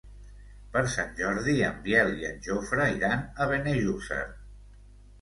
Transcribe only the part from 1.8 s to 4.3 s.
Biel i en Jofre iran a Benejússer.